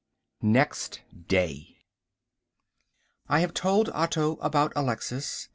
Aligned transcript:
Next 0.41 1.01
Day. 1.27 1.77
I 3.29 3.41
have 3.41 3.53
told 3.53 3.89
Otto 3.89 4.37
about 4.41 4.73
Alexis. 4.75 5.47